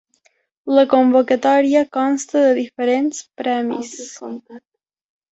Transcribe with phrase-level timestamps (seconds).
[0.77, 3.93] La convocatòria consta de diferents premis.